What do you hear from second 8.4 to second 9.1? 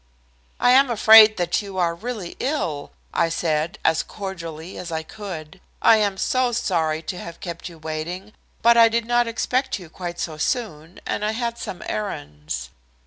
but I did